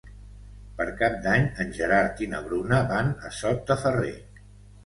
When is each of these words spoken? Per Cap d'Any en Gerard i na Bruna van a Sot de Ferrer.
Per 0.79 0.87
Cap 1.01 1.17
d'Any 1.25 1.45
en 1.65 1.69
Gerard 1.79 2.25
i 2.27 2.31
na 2.33 2.39
Bruna 2.47 2.81
van 2.95 3.15
a 3.29 3.33
Sot 3.43 3.63
de 3.71 3.81
Ferrer. 3.85 4.19